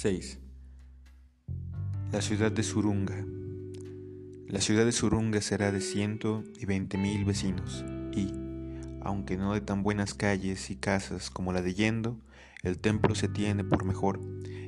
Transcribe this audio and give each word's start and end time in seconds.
6. 0.00 0.38
La 2.10 2.22
ciudad 2.22 2.50
de 2.50 2.62
Surunga. 2.62 3.22
La 4.48 4.62
ciudad 4.62 4.86
de 4.86 4.92
Surunga 4.92 5.42
será 5.42 5.72
de 5.72 5.82
ciento 5.82 6.42
y 6.58 6.64
veinte 6.64 6.96
mil 6.96 7.26
vecinos 7.26 7.84
y, 8.10 8.32
aunque 9.02 9.36
no 9.36 9.52
de 9.52 9.60
tan 9.60 9.82
buenas 9.82 10.14
calles 10.14 10.70
y 10.70 10.76
casas 10.76 11.28
como 11.28 11.52
la 11.52 11.60
de 11.60 11.74
Yendo, 11.74 12.18
el 12.62 12.78
templo 12.78 13.14
se 13.14 13.28
tiene 13.28 13.62
por 13.62 13.84
mejor, 13.84 14.22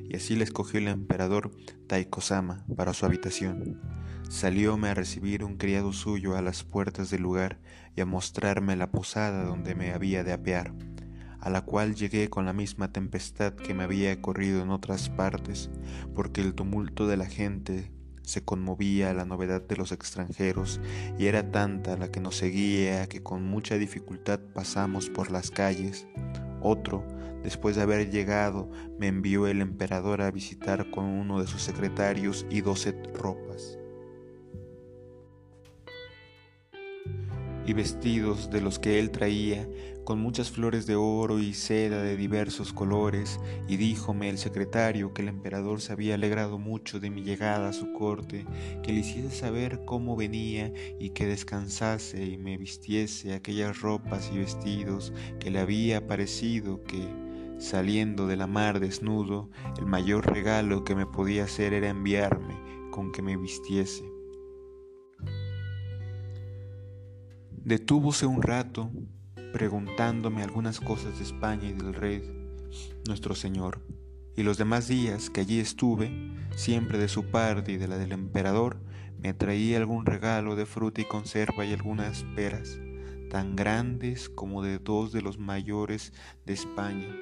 y 0.07 0.15
así 0.15 0.35
le 0.35 0.43
escogió 0.43 0.79
el 0.79 0.87
emperador 0.87 1.49
Taikosama 1.87 2.63
para 2.75 2.93
su 2.93 3.07
habitación. 3.07 3.81
Salióme 4.29 4.89
a 4.89 4.93
recibir 4.93 5.43
un 5.43 5.57
criado 5.57 5.93
suyo 5.93 6.37
a 6.37 6.43
las 6.43 6.63
puertas 6.63 7.09
del 7.09 7.23
lugar 7.23 7.59
y 7.95 8.01
a 8.01 8.05
mostrarme 8.05 8.75
la 8.75 8.91
posada 8.91 9.45
donde 9.45 9.73
me 9.73 9.93
había 9.93 10.23
de 10.23 10.31
apear 10.31 10.75
a 11.43 11.49
la 11.49 11.61
cual 11.61 11.93
llegué 11.93 12.29
con 12.29 12.45
la 12.45 12.53
misma 12.53 12.93
tempestad 12.93 13.53
que 13.53 13.73
me 13.73 13.83
había 13.83 14.21
corrido 14.21 14.61
en 14.61 14.69
otras 14.69 15.09
partes, 15.09 15.69
porque 16.15 16.39
el 16.39 16.53
tumulto 16.53 17.05
de 17.05 17.17
la 17.17 17.25
gente 17.25 17.91
se 18.21 18.45
conmovía 18.45 19.09
a 19.09 19.13
la 19.13 19.25
novedad 19.25 19.61
de 19.61 19.75
los 19.75 19.91
extranjeros 19.91 20.79
y 21.19 21.25
era 21.25 21.51
tanta 21.51 21.97
la 21.97 22.09
que 22.09 22.21
nos 22.21 22.37
seguía 22.37 23.09
que 23.09 23.21
con 23.21 23.43
mucha 23.43 23.77
dificultad 23.77 24.39
pasamos 24.53 25.09
por 25.09 25.31
las 25.31 25.51
calles. 25.51 26.07
Otro, 26.61 27.05
después 27.43 27.75
de 27.75 27.81
haber 27.81 28.09
llegado, 28.09 28.71
me 28.97 29.07
envió 29.07 29.45
el 29.47 29.59
emperador 29.59 30.21
a 30.21 30.31
visitar 30.31 30.91
con 30.91 31.03
uno 31.03 31.41
de 31.41 31.47
sus 31.47 31.61
secretarios 31.61 32.45
y 32.49 32.61
doce 32.61 32.93
ropas. 33.13 33.77
Y 37.65 37.73
vestidos 37.73 38.49
de 38.49 38.61
los 38.61 38.79
que 38.79 38.99
él 38.99 39.11
traía, 39.11 39.67
con 40.03 40.19
muchas 40.19 40.51
flores 40.51 40.85
de 40.85 40.95
oro 40.95 41.39
y 41.39 41.53
seda 41.53 42.01
de 42.01 42.17
diversos 42.17 42.73
colores, 42.73 43.39
y 43.67 43.77
díjome 43.77 44.29
el 44.29 44.37
secretario 44.37 45.13
que 45.13 45.21
el 45.21 45.29
emperador 45.29 45.81
se 45.81 45.93
había 45.93 46.15
alegrado 46.15 46.57
mucho 46.57 46.99
de 46.99 47.09
mi 47.09 47.23
llegada 47.23 47.69
a 47.69 47.73
su 47.73 47.93
corte, 47.93 48.45
que 48.83 48.91
le 48.91 48.99
hiciese 48.99 49.35
saber 49.35 49.85
cómo 49.85 50.15
venía 50.15 50.73
y 50.99 51.11
que 51.11 51.25
descansase 51.25 52.25
y 52.25 52.37
me 52.37 52.57
vistiese 52.57 53.33
aquellas 53.33 53.81
ropas 53.81 54.29
y 54.33 54.39
vestidos 54.39 55.13
que 55.39 55.51
le 55.51 55.59
había 55.59 56.05
parecido 56.05 56.83
que, 56.83 57.07
saliendo 57.59 58.27
de 58.27 58.35
la 58.35 58.47
mar 58.47 58.79
desnudo, 58.79 59.49
el 59.77 59.85
mayor 59.85 60.33
regalo 60.33 60.83
que 60.83 60.95
me 60.95 61.05
podía 61.05 61.45
hacer 61.45 61.73
era 61.73 61.89
enviarme 61.89 62.55
con 62.91 63.11
que 63.11 63.21
me 63.21 63.37
vistiese. 63.37 64.12
Detúvose 67.65 68.25
un 68.25 68.41
rato 68.41 68.91
preguntándome 69.53 70.43
algunas 70.43 70.81
cosas 70.81 71.17
de 71.17 71.23
España 71.23 71.69
y 71.69 71.71
del 71.71 71.93
rey 71.93 72.21
nuestro 73.07 73.35
Señor, 73.35 73.79
y 74.35 74.43
los 74.43 74.57
demás 74.57 74.89
días 74.89 75.29
que 75.29 75.39
allí 75.39 75.61
estuve, 75.61 76.11
siempre 76.57 76.97
de 76.97 77.07
su 77.07 77.23
parte 77.31 77.71
y 77.71 77.77
de 77.77 77.87
la 77.87 77.97
del 77.97 78.11
emperador, 78.11 78.81
me 79.17 79.33
traía 79.33 79.77
algún 79.77 80.05
regalo 80.05 80.57
de 80.57 80.65
fruta 80.65 80.99
y 80.99 81.05
conserva 81.05 81.63
y 81.63 81.71
algunas 81.71 82.25
peras, 82.35 82.81
tan 83.29 83.55
grandes 83.55 84.27
como 84.27 84.61
de 84.61 84.79
dos 84.79 85.13
de 85.13 85.21
los 85.21 85.39
mayores 85.39 86.11
de 86.45 86.51
España. 86.51 87.15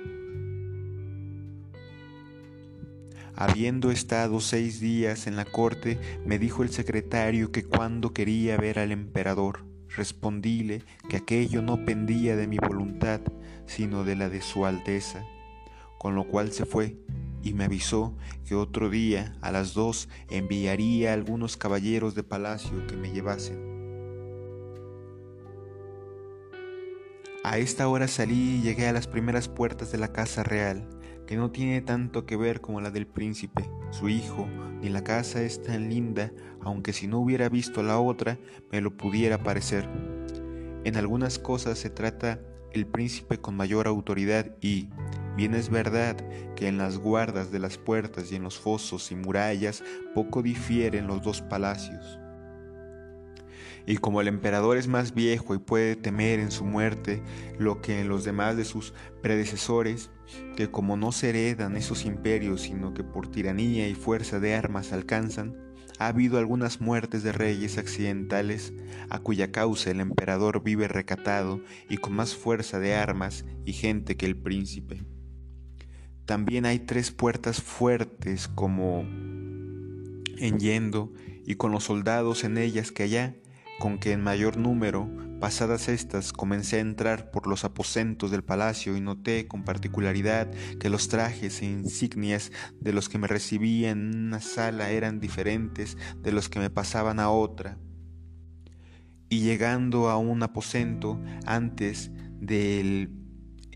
Habiendo 3.36 3.92
estado 3.92 4.40
seis 4.40 4.80
días 4.80 5.28
en 5.28 5.36
la 5.36 5.46
corte, 5.46 6.00
me 6.26 6.40
dijo 6.40 6.64
el 6.64 6.72
secretario 6.72 7.52
que 7.52 7.64
cuando 7.64 8.12
quería 8.12 8.58
ver 8.58 8.80
al 8.80 8.92
emperador, 8.92 9.71
Respondíle 9.96 10.84
que 11.10 11.18
aquello 11.18 11.62
no 11.62 11.86
pendía 11.86 12.36
de 12.36 12.48
mi 12.48 12.58
voluntad, 12.58 13.22
sino 13.66 14.04
de 14.04 14.16
la 14.16 14.30
de 14.30 14.42
su 14.42 14.66
Alteza, 14.66 15.26
con 15.98 16.16
lo 16.16 16.28
cual 16.28 16.52
se 16.52 16.66
fue 16.66 16.98
y 17.44 17.54
me 17.54 17.66
avisó 17.66 18.14
que 18.46 18.56
otro 18.56 18.90
día 18.90 19.36
a 19.42 19.52
las 19.52 19.74
dos 19.74 20.10
enviaría 20.30 21.14
algunos 21.14 21.58
caballeros 21.58 22.16
de 22.16 22.24
palacio 22.24 22.86
que 22.88 22.96
me 22.96 23.12
llevasen. 23.12 23.72
A 27.44 27.58
esta 27.58 27.88
hora 27.88 28.08
salí 28.08 28.58
y 28.58 28.62
llegué 28.62 28.88
a 28.88 28.94
las 28.94 29.08
primeras 29.08 29.48
puertas 29.48 29.92
de 29.92 29.98
la 29.98 30.14
casa 30.14 30.44
real, 30.44 30.88
que 31.32 31.38
no 31.38 31.50
tiene 31.50 31.80
tanto 31.80 32.26
que 32.26 32.36
ver 32.36 32.60
como 32.60 32.82
la 32.82 32.92
del 32.92 33.08
príncipe, 33.08 33.64
su 33.92 34.10
hijo, 34.10 34.50
ni 34.82 34.90
la 34.90 35.02
casa 35.02 35.42
es 35.42 35.64
tan 35.64 35.88
linda, 35.88 36.30
aunque 36.60 36.92
si 36.92 37.08
no 37.08 37.20
hubiera 37.20 37.48
visto 37.48 37.84
la 37.84 38.00
otra, 38.00 38.38
me 38.70 38.82
lo 38.82 38.98
pudiera 38.98 39.42
parecer. 39.42 39.88
En 40.84 40.98
algunas 40.98 41.40
cosas 41.40 41.80
se 41.80 41.90
trata 41.90 42.42
el 42.74 42.86
príncipe 42.86 43.38
con 43.38 43.56
mayor 43.56 43.88
autoridad 43.88 44.58
y, 44.60 44.90
bien 45.38 45.56
es 45.56 45.70
verdad 45.70 46.18
que 46.58 46.68
en 46.68 46.78
las 46.78 46.98
guardas 46.98 47.50
de 47.50 47.60
las 47.60 47.78
puertas 47.78 48.30
y 48.30 48.36
en 48.36 48.44
los 48.44 48.60
fosos 48.60 49.10
y 49.14 49.16
murallas 49.16 49.86
poco 50.14 50.42
difieren 50.42 51.08
los 51.08 51.22
dos 51.22 51.42
palacios. 51.42 52.20
Y 53.86 53.98
como 53.98 54.22
el 54.22 54.28
emperador 54.28 54.78
es 54.78 54.88
más 54.88 55.14
viejo 55.14 55.56
y 55.56 55.60
puede 55.60 55.96
temer 55.96 56.40
en 56.40 56.52
su 56.52 56.66
muerte 56.66 57.22
lo 57.58 57.82
que 57.82 58.00
en 58.00 58.10
los 58.10 58.24
demás 58.24 58.58
de 58.58 58.66
sus 58.66 58.94
predecesores, 59.22 60.10
que 60.56 60.70
como 60.70 60.98
no 60.98 61.12
se 61.12 61.30
heredan 61.30 61.76
esos 61.76 62.06
imperios, 62.06 62.62
sino 62.62 62.94
que 62.94 63.04
por 63.04 63.30
tiranía 63.30 63.88
y 63.88 63.96
fuerza 63.96 64.40
de 64.40 64.56
armas 64.56 64.94
alcanzan, 64.94 65.56
ha 66.02 66.08
habido 66.08 66.40
algunas 66.40 66.82
muertes 66.82 67.22
de 67.22 67.32
reyes 67.32 67.78
accidentales 67.78 68.74
a 69.10 69.20
cuya 69.20 69.52
causa 69.52 69.92
el 69.92 70.00
emperador 70.00 70.64
vive 70.64 70.88
recatado 70.88 71.62
y 71.90 71.98
con 71.98 72.14
más 72.14 72.36
fuerza 72.36 72.80
de 72.80 72.96
armas 72.96 73.46
y 73.66 73.74
gente 73.74 74.18
que 74.18 74.26
el 74.26 74.36
príncipe. 74.36 75.04
También 76.26 76.66
hay 76.66 76.80
tres 76.80 77.12
puertas 77.12 77.62
fuertes 77.62 78.48
como 78.48 79.02
en 79.02 80.60
yendo 80.60 81.14
y 81.46 81.56
con 81.56 81.72
los 81.72 81.84
soldados 81.84 82.44
en 82.44 82.58
ellas 82.58 82.92
que 82.92 83.04
allá 83.04 83.36
con 83.82 83.98
que 83.98 84.12
en 84.12 84.22
mayor 84.22 84.58
número, 84.58 85.10
pasadas 85.40 85.90
estas, 85.90 86.34
comencé 86.34 86.78
a 86.78 86.82
entrar 86.82 87.32
por 87.32 87.48
los 87.48 87.66
aposentos 87.66 88.30
del 88.30 88.44
palacio 88.44 88.96
y 88.96 89.02
noté 89.02 89.48
con 89.48 89.64
particularidad 89.64 90.52
que 90.80 90.92
los 90.92 91.08
trajes 91.08 91.64
e 91.64 91.66
insignias 91.66 92.52
de 92.80 92.94
los 92.94 93.10
que 93.10 93.18
me 93.18 93.28
recibían 93.28 94.14
en 94.14 94.28
una 94.28 94.40
sala 94.40 94.92
eran 94.92 95.20
diferentes 95.20 95.98
de 96.22 96.32
los 96.32 96.48
que 96.48 96.60
me 96.60 96.70
pasaban 96.70 97.20
a 97.20 97.32
otra. 97.32 97.80
Y 99.30 99.40
llegando 99.40 100.10
a 100.10 100.18
un 100.18 100.44
aposento 100.44 101.20
antes 101.48 102.12
del 102.40 103.10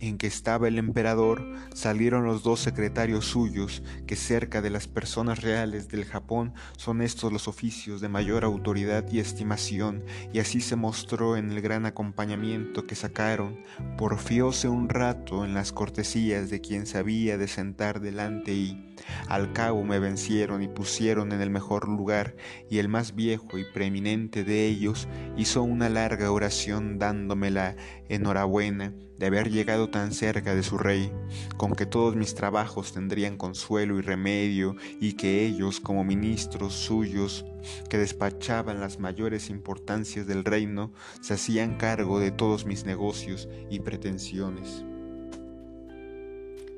en 0.01 0.17
que 0.17 0.27
estaba 0.27 0.67
el 0.67 0.77
emperador, 0.77 1.45
salieron 1.73 2.25
los 2.25 2.43
dos 2.43 2.59
secretarios 2.59 3.25
suyos, 3.25 3.83
que 4.07 4.15
cerca 4.15 4.61
de 4.61 4.69
las 4.69 4.87
personas 4.87 5.41
reales 5.41 5.89
del 5.89 6.05
Japón 6.05 6.53
son 6.77 7.01
estos 7.01 7.31
los 7.31 7.47
oficios 7.47 8.01
de 8.01 8.09
mayor 8.09 8.43
autoridad 8.43 9.05
y 9.11 9.19
estimación, 9.19 10.03
y 10.33 10.39
así 10.39 10.61
se 10.61 10.75
mostró 10.75 11.37
en 11.37 11.51
el 11.51 11.61
gran 11.61 11.85
acompañamiento 11.85 12.85
que 12.85 12.95
sacaron, 12.95 13.63
porfióse 13.97 14.67
un 14.67 14.89
rato 14.89 15.45
en 15.45 15.53
las 15.53 15.71
cortesías 15.71 16.49
de 16.49 16.61
quien 16.61 16.85
sabía 16.85 17.37
de 17.37 17.47
sentar 17.47 17.99
delante 17.99 18.53
y, 18.53 18.95
al 19.27 19.53
cabo 19.53 19.83
me 19.83 19.99
vencieron 19.99 20.61
y 20.61 20.67
pusieron 20.67 21.31
en 21.31 21.41
el 21.41 21.49
mejor 21.49 21.87
lugar, 21.87 22.35
y 22.69 22.79
el 22.79 22.89
más 22.89 23.15
viejo 23.15 23.57
y 23.57 23.65
preeminente 23.73 24.43
de 24.43 24.65
ellos 24.65 25.07
hizo 25.37 25.63
una 25.63 25.89
larga 25.89 26.31
oración 26.31 26.97
dándome 26.97 27.51
la 27.51 27.75
enhorabuena 28.09 28.93
de 29.17 29.27
haber 29.27 29.49
llegado 29.49 29.89
tan 29.89 30.11
cerca 30.11 30.55
de 30.55 30.63
su 30.63 30.77
rey, 30.77 31.11
con 31.57 31.73
que 31.73 31.85
todos 31.85 32.15
mis 32.15 32.35
trabajos 32.35 32.93
tendrían 32.93 33.37
consuelo 33.37 33.97
y 33.97 34.01
remedio, 34.01 34.75
y 34.99 35.13
que 35.13 35.45
ellos, 35.45 35.79
como 35.79 36.03
ministros 36.03 36.73
suyos, 36.73 37.45
que 37.89 37.97
despachaban 37.97 38.79
las 38.79 38.99
mayores 38.99 39.49
importancias 39.49 40.27
del 40.27 40.43
reino, 40.43 40.91
se 41.21 41.35
hacían 41.35 41.77
cargo 41.77 42.19
de 42.19 42.31
todos 42.31 42.65
mis 42.65 42.85
negocios 42.85 43.47
y 43.69 43.79
pretensiones. 43.79 44.83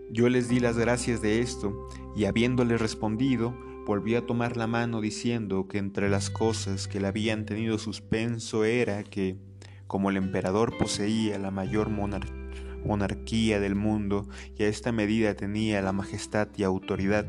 Yo 0.09 0.29
les 0.29 0.47
di 0.47 0.59
las 0.59 0.77
gracias 0.77 1.21
de 1.21 1.41
esto, 1.41 1.87
y 2.15 2.25
habiéndoles 2.25 2.79
respondido, 2.79 3.53
volví 3.85 4.15
a 4.15 4.25
tomar 4.25 4.57
la 4.57 4.67
mano 4.67 5.01
diciendo 5.01 5.67
que 5.67 5.77
entre 5.77 6.09
las 6.09 6.29
cosas 6.29 6.87
que 6.87 6.99
le 6.99 7.07
habían 7.07 7.45
tenido 7.45 7.77
suspenso 7.77 8.63
era 8.63 9.03
que, 9.03 9.37
como 9.87 10.09
el 10.09 10.17
emperador 10.17 10.77
poseía 10.77 11.39
la 11.39 11.51
mayor 11.51 11.89
monarquía 11.89 13.59
del 13.59 13.75
mundo 13.75 14.27
y 14.57 14.63
a 14.63 14.67
esta 14.67 14.91
medida 14.91 15.35
tenía 15.35 15.81
la 15.81 15.93
majestad 15.93 16.49
y 16.55 16.63
autoridad, 16.63 17.27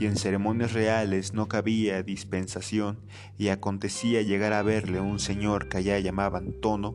y 0.00 0.06
en 0.06 0.16
ceremonias 0.16 0.72
reales 0.72 1.34
no 1.34 1.48
cabía 1.48 2.02
dispensación, 2.02 3.00
y 3.36 3.48
acontecía 3.48 4.22
llegar 4.22 4.52
a 4.52 4.62
verle 4.62 5.00
un 5.00 5.18
señor 5.18 5.68
que 5.68 5.78
allá 5.78 5.98
llamaban 5.98 6.52
Tono, 6.60 6.94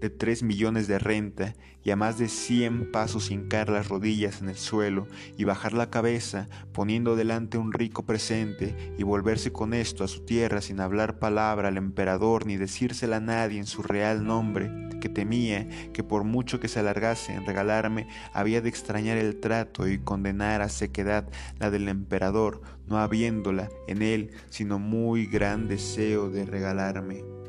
de 0.00 0.10
tres 0.10 0.42
millones 0.42 0.88
de 0.88 0.98
renta 0.98 1.54
y 1.82 1.90
a 1.90 1.96
más 1.96 2.18
de 2.18 2.28
cien 2.28 2.90
pasos 2.90 3.30
hincar 3.30 3.70
las 3.70 3.88
rodillas 3.88 4.42
en 4.42 4.48
el 4.48 4.56
suelo 4.56 5.06
y 5.36 5.44
bajar 5.44 5.72
la 5.72 5.90
cabeza 5.90 6.48
poniendo 6.72 7.16
delante 7.16 7.58
un 7.58 7.72
rico 7.72 8.04
presente 8.04 8.94
y 8.98 9.02
volverse 9.02 9.52
con 9.52 9.74
esto 9.74 10.04
a 10.04 10.08
su 10.08 10.24
tierra 10.24 10.60
sin 10.60 10.80
hablar 10.80 11.18
palabra 11.18 11.68
al 11.68 11.76
emperador 11.76 12.46
ni 12.46 12.56
decírsela 12.56 13.16
a 13.16 13.20
nadie 13.20 13.58
en 13.58 13.66
su 13.66 13.82
real 13.82 14.24
nombre, 14.24 14.70
que 15.00 15.08
temía 15.08 15.68
que 15.92 16.04
por 16.04 16.24
mucho 16.24 16.60
que 16.60 16.68
se 16.68 16.80
alargase 16.80 17.32
en 17.32 17.46
regalarme 17.46 18.06
había 18.32 18.60
de 18.60 18.68
extrañar 18.68 19.16
el 19.16 19.40
trato 19.40 19.88
y 19.88 19.98
condenar 19.98 20.60
a 20.60 20.68
sequedad 20.68 21.28
la 21.58 21.70
del 21.70 21.88
emperador, 21.88 22.60
no 22.86 22.98
habiéndola 22.98 23.68
en 23.88 24.02
él 24.02 24.30
sino 24.50 24.78
muy 24.78 25.26
gran 25.26 25.68
deseo 25.68 26.30
de 26.30 26.44
regalarme. 26.44 27.39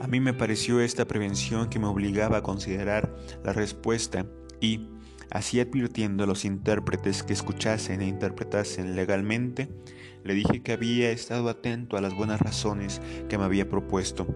A 0.00 0.06
mí 0.06 0.20
me 0.20 0.32
pareció 0.32 0.80
esta 0.80 1.06
prevención 1.06 1.68
que 1.68 1.80
me 1.80 1.86
obligaba 1.86 2.38
a 2.38 2.42
considerar 2.42 3.16
la 3.42 3.52
respuesta 3.52 4.26
y, 4.60 4.88
así 5.30 5.58
advirtiendo 5.60 6.24
a 6.24 6.26
los 6.26 6.44
intérpretes 6.44 7.24
que 7.24 7.32
escuchasen 7.32 8.00
e 8.00 8.06
interpretasen 8.06 8.94
legalmente, 8.94 9.68
le 10.22 10.34
dije 10.34 10.62
que 10.62 10.72
había 10.72 11.10
estado 11.10 11.48
atento 11.48 11.96
a 11.96 12.00
las 12.00 12.14
buenas 12.14 12.40
razones 12.40 13.00
que 13.28 13.38
me 13.38 13.44
había 13.44 13.68
propuesto 13.68 14.26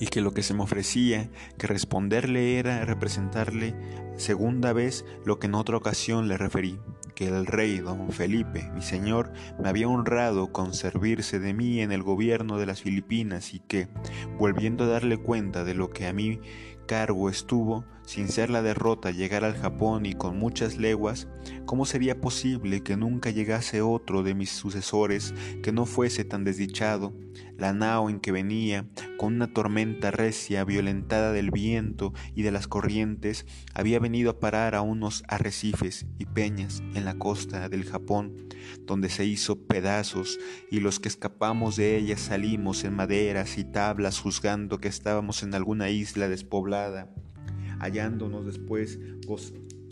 y 0.00 0.06
que 0.06 0.20
lo 0.20 0.32
que 0.32 0.42
se 0.42 0.54
me 0.54 0.62
ofrecía 0.62 1.30
que 1.58 1.66
responderle 1.66 2.58
era 2.58 2.84
representarle 2.84 3.74
segunda 4.16 4.72
vez 4.72 5.04
lo 5.26 5.38
que 5.38 5.48
en 5.48 5.54
otra 5.54 5.76
ocasión 5.76 6.28
le 6.28 6.38
referí, 6.38 6.78
que 7.14 7.28
el 7.28 7.46
rey 7.46 7.78
don 7.78 8.10
Felipe, 8.10 8.70
mi 8.74 8.82
señor, 8.82 9.32
me 9.62 9.68
había 9.68 9.88
honrado 9.88 10.52
con 10.52 10.74
servirse 10.74 11.38
de 11.38 11.54
mí 11.54 11.80
en 11.80 11.92
el 11.92 12.02
gobierno 12.02 12.58
de 12.58 12.66
las 12.66 12.82
Filipinas 12.82 13.54
y 13.54 13.60
que, 13.60 13.88
volviendo 14.38 14.84
a 14.84 14.88
darle 14.88 15.18
cuenta 15.18 15.64
de 15.64 15.74
lo 15.74 15.90
que 15.90 16.06
a 16.06 16.12
mí 16.12 16.40
cargo 16.86 17.28
estuvo, 17.30 17.84
sin 18.04 18.28
ser 18.28 18.50
la 18.50 18.62
derrota, 18.62 19.10
llegar 19.10 19.44
al 19.44 19.56
Japón 19.56 20.06
y 20.06 20.14
con 20.14 20.38
muchas 20.38 20.76
leguas, 20.76 21.28
¿cómo 21.64 21.86
sería 21.86 22.20
posible 22.20 22.82
que 22.82 22.96
nunca 22.96 23.30
llegase 23.30 23.80
otro 23.80 24.22
de 24.22 24.34
mis 24.34 24.50
sucesores 24.50 25.34
que 25.62 25.72
no 25.72 25.86
fuese 25.86 26.24
tan 26.24 26.44
desdichado? 26.44 27.14
La 27.56 27.72
nao 27.72 28.10
en 28.10 28.20
que 28.20 28.32
venía, 28.32 28.86
con 29.18 29.34
una 29.34 29.52
tormenta 29.52 30.10
recia, 30.10 30.64
violentada 30.64 31.32
del 31.32 31.50
viento 31.50 32.12
y 32.34 32.42
de 32.42 32.50
las 32.50 32.66
corrientes, 32.66 33.46
había 33.72 33.98
venido 34.00 34.30
a 34.30 34.40
parar 34.40 34.74
a 34.74 34.82
unos 34.82 35.22
arrecifes 35.28 36.06
y 36.18 36.26
peñas 36.26 36.82
en 36.94 37.04
la 37.04 37.14
costa 37.14 37.68
del 37.68 37.84
Japón, 37.84 38.48
donde 38.80 39.08
se 39.08 39.24
hizo 39.24 39.66
pedazos 39.66 40.38
y 40.70 40.80
los 40.80 40.98
que 40.98 41.08
escapamos 41.08 41.76
de 41.76 41.96
ella 41.96 42.16
salimos 42.16 42.84
en 42.84 42.94
maderas 42.94 43.58
y 43.58 43.64
tablas 43.64 44.18
juzgando 44.18 44.78
que 44.78 44.88
estábamos 44.88 45.42
en 45.42 45.54
alguna 45.54 45.88
isla 45.90 46.28
despoblada 46.28 47.08
hallándonos 47.82 48.46
después 48.46 48.98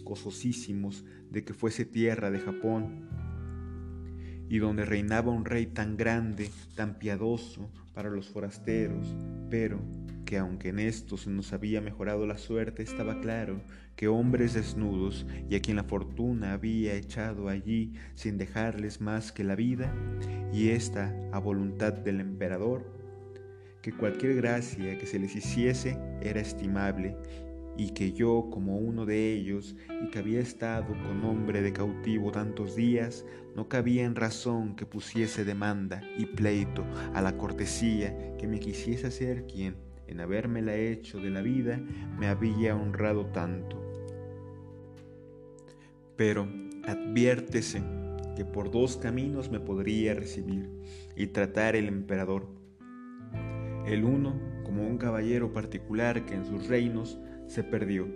gozosísimos 0.05 1.05
de 1.29 1.45
que 1.45 1.53
fuese 1.53 1.85
tierra 1.85 2.31
de 2.31 2.39
Japón, 2.39 3.09
y 4.49 4.59
donde 4.59 4.85
reinaba 4.85 5.31
un 5.31 5.45
rey 5.45 5.67
tan 5.67 5.97
grande, 5.97 6.51
tan 6.75 6.99
piadoso 6.99 7.71
para 7.95 8.11
los 8.11 8.29
forasteros, 8.29 9.15
pero 9.51 9.81
que 10.25 10.39
aunque 10.39 10.69
en 10.69 10.79
esto 10.79 11.17
se 11.17 11.31
nos 11.31 11.53
había 11.53 11.81
mejorado 11.81 12.27
la 12.27 12.39
suerte, 12.39 12.83
estaba 12.83 13.21
claro 13.21 13.61
que 13.97 14.09
hombres 14.09 14.55
desnudos 14.55 15.27
y 15.49 15.57
a 15.57 15.61
quien 15.61 15.77
la 15.77 15.85
fortuna 15.85 16.53
había 16.53 16.95
echado 16.95 17.49
allí 17.49 17.95
sin 18.15 18.39
dejarles 18.39 19.01
más 19.01 19.33
que 19.33 19.45
la 19.45 19.57
vida, 19.57 19.93
y 20.53 20.71
esta 20.71 21.13
a 21.33 21.41
voluntad 21.41 21.93
del 21.93 22.21
emperador, 22.21 23.01
que 23.83 23.93
cualquier 23.93 24.37
gracia 24.37 24.99
que 24.99 25.07
se 25.07 25.19
les 25.19 25.35
hiciese 25.35 25.99
era 26.23 26.41
estimable 26.41 27.17
y 27.81 27.93
que 27.93 28.13
yo 28.13 28.49
como 28.51 28.77
uno 28.77 29.07
de 29.07 29.33
ellos 29.33 29.75
y 30.05 30.11
que 30.11 30.19
había 30.19 30.41
estado 30.41 30.89
con 30.89 31.25
hombre 31.25 31.63
de 31.63 31.73
cautivo 31.73 32.31
tantos 32.31 32.77
días, 32.77 33.25
no 33.57 33.71
cabía 33.71 34.05
en 34.05 34.17
razón 34.17 34.77
que 34.77 34.85
pusiese 34.85 35.47
demanda 35.47 36.03
y 36.19 36.27
pleito 36.27 36.85
a 37.15 37.23
la 37.23 37.39
cortesía 37.39 38.37
que 38.37 38.47
me 38.47 38.61
quisiese 38.61 39.07
hacer 39.07 39.47
quien, 39.47 39.77
en 40.09 40.21
habérmela 40.21 40.75
hecho 40.75 41.21
de 41.21 41.31
la 41.31 41.41
vida, 41.41 41.81
me 42.19 42.27
había 42.27 42.77
honrado 42.77 43.25
tanto. 43.29 43.83
Pero 46.17 46.47
adviértese 46.87 47.83
que 48.37 48.45
por 48.45 48.71
dos 48.71 48.99
caminos 48.99 49.51
me 49.51 49.59
podría 49.59 50.13
recibir 50.13 50.69
y 51.17 51.29
tratar 51.29 51.77
el 51.77 51.89
emperador. 51.89 52.47
El 53.87 54.05
uno 54.05 54.39
como 54.65 54.87
un 54.87 54.99
caballero 54.99 55.55
particular 55.55 56.27
que 56.27 56.35
en 56.35 56.45
sus 56.45 56.69
reinos 56.69 57.19
se 57.51 57.65
perdió, 57.65 58.07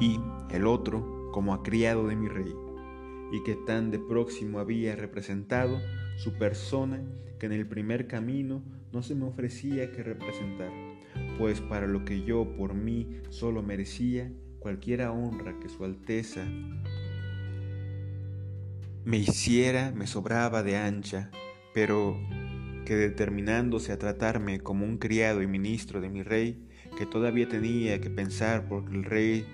y 0.00 0.18
el 0.50 0.66
otro 0.66 1.30
como 1.32 1.52
a 1.52 1.62
criado 1.62 2.08
de 2.08 2.16
mi 2.16 2.28
rey, 2.28 2.54
y 3.30 3.42
que 3.42 3.54
tan 3.54 3.90
de 3.90 3.98
próximo 3.98 4.58
había 4.58 4.96
representado 4.96 5.78
su 6.16 6.32
persona 6.38 7.04
que 7.38 7.46
en 7.46 7.52
el 7.52 7.68
primer 7.68 8.06
camino 8.06 8.64
no 8.92 9.02
se 9.02 9.14
me 9.14 9.26
ofrecía 9.26 9.92
que 9.92 10.02
representar, 10.02 10.72
pues 11.38 11.60
para 11.60 11.86
lo 11.86 12.06
que 12.06 12.22
yo 12.22 12.56
por 12.56 12.72
mí 12.72 13.20
solo 13.28 13.62
merecía 13.62 14.32
cualquiera 14.58 15.12
honra 15.12 15.60
que 15.60 15.68
su 15.68 15.84
Alteza 15.84 16.44
me 19.04 19.18
hiciera 19.18 19.92
me 19.94 20.06
sobraba 20.06 20.62
de 20.62 20.78
ancha, 20.78 21.30
pero 21.74 22.18
que 22.86 22.96
determinándose 22.96 23.92
a 23.92 23.98
tratarme 23.98 24.60
como 24.60 24.86
un 24.86 24.96
criado 24.96 25.42
y 25.42 25.46
ministro 25.46 26.00
de 26.00 26.08
mi 26.08 26.22
rey, 26.22 26.56
que 26.96 27.04
todavía 27.04 27.46
tenía 27.46 28.00
que 28.00 28.08
pensar 28.08 28.68
porque 28.68 28.94
el 28.94 29.04
rey 29.04 29.44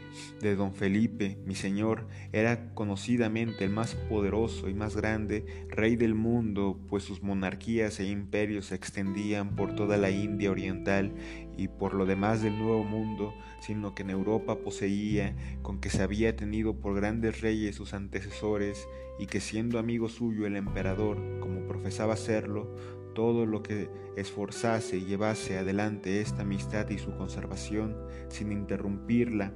de 0.40 0.55
don 0.55 0.75
Felipe, 0.75 1.38
mi 1.44 1.56
señor, 1.56 2.06
era 2.32 2.73
conocidamente 2.75 3.64
el 3.64 3.70
más 3.70 3.94
poderoso 3.94 4.69
y 4.69 4.75
más 4.75 4.94
grande 4.94 5.67
rey 5.70 5.96
del 5.96 6.14
mundo, 6.14 6.79
pues 6.88 7.02
sus 7.02 7.23
monarquías 7.23 7.99
e 7.99 8.06
imperios 8.06 8.67
se 8.67 8.76
extendían 8.76 9.56
por 9.56 9.75
toda 9.75 9.96
la 9.96 10.11
India 10.11 10.50
oriental 10.50 11.12
y 11.56 11.69
por 11.69 11.94
lo 11.94 12.06
demás 12.06 12.43
del 12.43 12.58
Nuevo 12.58 12.85
Mundo, 12.85 13.35
sino 13.61 13.94
que 13.94 14.02
en 14.02 14.11
Europa 14.11 14.58
poseía, 14.58 15.35
con 15.62 15.81
que 15.81 15.90
se 15.90 16.02
había 16.02 16.37
tenido 16.37 16.75
por 16.75 16.94
grandes 16.94 17.40
reyes 17.40 17.76
sus 17.76 17.94
antecesores, 17.94 18.87
y 19.19 19.26
que 19.26 19.40
siendo 19.40 19.78
amigo 19.78 20.08
suyo 20.08 20.46
el 20.46 20.56
emperador, 20.56 21.19
como 21.40 21.67
profesaba 21.67 22.17
serlo, 22.17 22.75
todo 23.14 23.47
lo 23.47 23.62
que 23.62 23.91
esforzase 24.17 24.99
y 24.99 25.05
llevase 25.05 25.59
adelante 25.59 26.20
esta 26.20 26.43
amistad 26.43 26.88
y 26.91 26.99
su 26.99 27.17
conservación 27.17 27.97
sin 28.29 28.53
interrumpirla, 28.53 29.53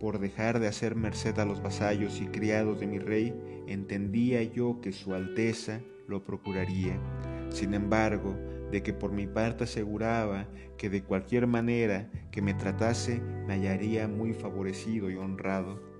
por 0.00 0.18
dejar 0.18 0.60
de 0.60 0.68
hacer 0.68 0.96
merced 0.96 1.38
a 1.38 1.44
los 1.44 1.62
vasallos 1.62 2.20
y 2.20 2.26
criados 2.26 2.80
de 2.80 2.86
mi 2.86 2.98
rey, 2.98 3.34
entendía 3.66 4.42
yo 4.42 4.80
que 4.82 4.92
su 4.92 5.14
Alteza 5.14 5.80
lo 6.06 6.24
procuraría. 6.24 6.98
Sin 7.50 7.74
embargo, 7.74 8.36
de 8.70 8.82
que 8.82 8.92
por 8.92 9.12
mi 9.12 9.26
parte 9.26 9.64
aseguraba 9.64 10.48
que 10.76 10.90
de 10.90 11.02
cualquier 11.04 11.46
manera 11.46 12.10
que 12.32 12.42
me 12.42 12.54
tratase 12.54 13.20
me 13.20 13.54
hallaría 13.54 14.08
muy 14.08 14.34
favorecido 14.34 15.10
y 15.10 15.14
honrado. 15.14 15.93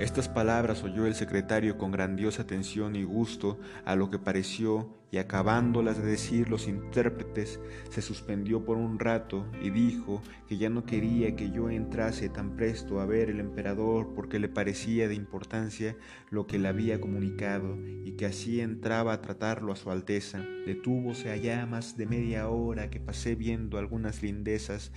Estas 0.00 0.30
palabras 0.30 0.82
oyó 0.82 1.04
el 1.04 1.14
secretario 1.14 1.76
con 1.76 1.90
grandiosa 1.90 2.40
atención 2.42 2.96
y 2.96 3.04
gusto 3.04 3.58
a 3.84 3.96
lo 3.96 4.08
que 4.08 4.18
pareció, 4.18 4.88
y 5.10 5.18
acabándolas 5.18 5.98
de 5.98 6.08
decir 6.08 6.48
los 6.48 6.68
intérpretes, 6.68 7.60
se 7.90 8.00
suspendió 8.00 8.64
por 8.64 8.78
un 8.78 8.98
rato 8.98 9.46
y 9.60 9.68
dijo 9.68 10.22
que 10.48 10.56
ya 10.56 10.70
no 10.70 10.86
quería 10.86 11.36
que 11.36 11.50
yo 11.50 11.68
entrase 11.68 12.28
tan 12.28 12.56
presto 12.56 13.00
a 13.00 13.06
ver 13.06 13.28
el 13.28 13.40
emperador 13.40 14.14
porque 14.14 14.38
le 14.38 14.48
parecía 14.48 15.06
de 15.06 15.14
importancia 15.16 15.96
lo 16.30 16.46
que 16.46 16.58
le 16.58 16.68
había 16.68 17.00
comunicado 17.00 17.76
y 18.04 18.12
que 18.12 18.24
así 18.24 18.60
entraba 18.60 19.12
a 19.12 19.20
tratarlo 19.20 19.72
a 19.72 19.76
su 19.76 19.90
alteza. 19.90 20.38
Detúvose 20.64 21.30
allá 21.30 21.66
más 21.66 21.96
de 21.96 22.06
media 22.06 22.48
hora 22.48 22.88
que 22.88 23.00
pasé 23.00 23.34
viendo 23.34 23.78
algunas 23.78 24.22
lindezas 24.22 24.92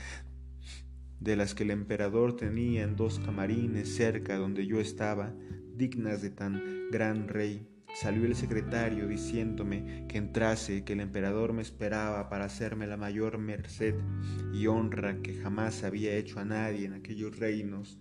de 1.23 1.37
las 1.37 1.55
que 1.55 1.63
el 1.63 1.71
emperador 1.71 2.35
tenía 2.35 2.83
en 2.83 2.97
dos 2.97 3.19
camarines 3.19 3.95
cerca 3.95 4.35
donde 4.35 4.67
yo 4.67 4.81
estaba, 4.81 5.33
dignas 5.73 6.21
de 6.21 6.29
tan 6.29 6.61
gran 6.91 7.29
rey. 7.29 7.65
Salió 7.95 8.25
el 8.25 8.35
secretario 8.35 9.07
diciéndome 9.07 10.05
que 10.09 10.17
entrase, 10.17 10.83
que 10.83 10.93
el 10.93 10.99
emperador 10.99 11.53
me 11.53 11.61
esperaba 11.61 12.27
para 12.27 12.45
hacerme 12.45 12.87
la 12.87 12.97
mayor 12.97 13.37
merced 13.37 13.95
y 14.53 14.67
honra 14.67 15.21
que 15.21 15.35
jamás 15.35 15.83
había 15.83 16.13
hecho 16.15 16.39
a 16.41 16.45
nadie 16.45 16.87
en 16.87 16.93
aquellos 16.93 17.39
reinos, 17.39 17.97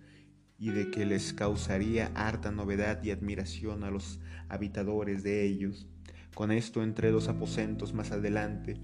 y 0.57 0.71
de 0.71 0.91
que 0.91 1.05
les 1.05 1.33
causaría 1.33 2.11
harta 2.15 2.51
novedad 2.51 3.03
y 3.03 3.11
admiración 3.11 3.83
a 3.83 3.91
los 3.91 4.19
habitadores 4.49 5.23
de 5.23 5.45
ellos. 5.45 5.87
Con 6.33 6.51
esto 6.51 6.83
entré 6.83 7.11
dos 7.11 7.27
aposentos 7.27 7.93
más 7.93 8.11
adelante, 8.11 8.79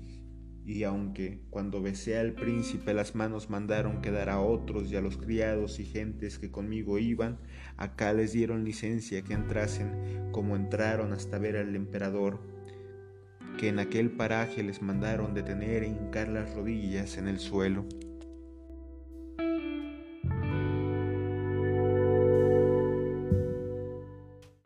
y 0.65 0.83
aunque 0.83 1.39
cuando 1.49 1.81
besé 1.81 2.17
al 2.17 2.33
príncipe 2.33 2.93
las 2.93 3.15
manos 3.15 3.49
mandaron 3.49 4.01
quedar 4.01 4.29
a 4.29 4.39
otros 4.39 4.91
y 4.91 4.95
a 4.95 5.01
los 5.01 5.17
criados 5.17 5.79
y 5.79 5.85
gentes 5.85 6.37
que 6.37 6.51
conmigo 6.51 6.99
iban, 6.99 7.39
acá 7.77 8.13
les 8.13 8.33
dieron 8.33 8.65
licencia 8.65 9.23
que 9.23 9.33
entrasen 9.33 10.29
como 10.31 10.55
entraron 10.55 11.13
hasta 11.13 11.39
ver 11.39 11.57
al 11.57 11.75
emperador. 11.75 12.39
que 13.57 13.67
en 13.67 13.79
aquel 13.79 14.11
paraje 14.11 14.63
les 14.63 14.81
mandaron 14.81 15.33
detener 15.33 15.83
e 15.83 15.87
hincar 15.87 16.29
las 16.29 16.53
rodillas 16.55 17.17
en 17.17 17.27
el 17.27 17.39
suelo. 17.39 17.85